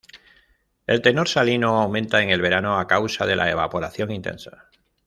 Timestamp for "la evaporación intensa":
3.35-4.67